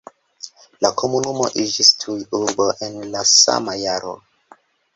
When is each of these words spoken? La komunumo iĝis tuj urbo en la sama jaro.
La 0.85 0.89
komunumo 1.01 1.45
iĝis 1.65 1.91
tuj 2.05 2.17
urbo 2.39 2.67
en 2.89 2.99
la 3.17 3.25
sama 3.35 3.79
jaro. 3.85 4.19